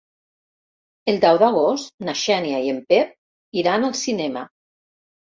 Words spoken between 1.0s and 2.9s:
El deu d'agost na Xènia i en